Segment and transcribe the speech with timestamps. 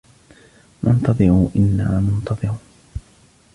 [0.83, 2.59] وانتظروا إنا منتظرون